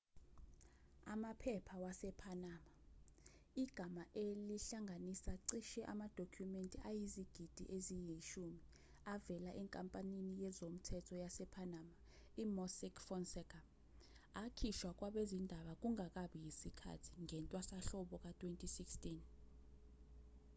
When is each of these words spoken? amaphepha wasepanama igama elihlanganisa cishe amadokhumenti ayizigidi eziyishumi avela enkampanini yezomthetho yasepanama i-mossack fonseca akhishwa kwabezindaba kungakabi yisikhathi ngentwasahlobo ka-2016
amaphepha 1.13 1.75
wasepanama 1.85 2.71
igama 3.63 4.03
elihlanganisa 4.25 5.33
cishe 5.47 5.81
amadokhumenti 5.91 6.77
ayizigidi 6.89 7.63
eziyishumi 7.77 8.61
avela 9.13 9.51
enkampanini 9.61 10.33
yezomthetho 10.43 11.13
yasepanama 11.23 11.95
i-mossack 12.43 12.95
fonseca 13.07 13.61
akhishwa 14.43 14.91
kwabezindaba 14.99 15.73
kungakabi 15.81 16.37
yisikhathi 16.45 17.09
ngentwasahlobo 17.23 18.15
ka-2016 18.23 19.05